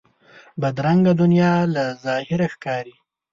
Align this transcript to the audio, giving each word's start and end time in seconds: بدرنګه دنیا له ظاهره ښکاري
بدرنګه 0.61 1.13
دنیا 1.21 1.53
له 1.73 1.83
ظاهره 2.05 2.47
ښکاري 2.53 2.95